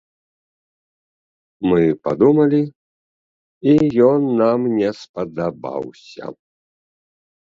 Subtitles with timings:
[1.71, 2.61] Мы падумалі,
[3.73, 3.75] і
[4.09, 6.25] ён нам не спадабаўся.